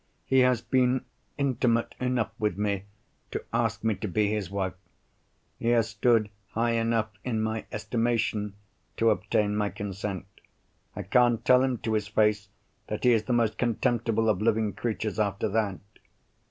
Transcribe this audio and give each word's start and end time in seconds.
"He 0.25 0.39
has 0.39 0.61
been 0.63 1.05
intimate 1.37 1.93
enough 1.99 2.31
with 2.39 2.57
me 2.57 2.85
to 3.29 3.45
ask 3.53 3.83
me 3.83 3.93
to 3.97 4.07
be 4.07 4.31
his 4.31 4.49
wife. 4.49 4.73
He 5.59 5.67
has 5.67 5.89
stood 5.89 6.31
high 6.53 6.71
enough 6.71 7.09
in 7.23 7.39
my 7.39 7.65
estimation 7.71 8.55
to 8.97 9.11
obtain 9.11 9.55
my 9.55 9.69
consent. 9.69 10.25
I 10.95 11.03
can't 11.03 11.45
tell 11.45 11.61
him 11.61 11.77
to 11.83 11.93
his 11.93 12.07
face 12.07 12.49
that 12.87 13.03
he 13.03 13.11
is 13.13 13.25
the 13.25 13.33
most 13.33 13.59
contemptible 13.59 14.27
of 14.27 14.41
living 14.41 14.73
creatures, 14.73 15.19
after 15.19 15.47
that!" 15.49 15.77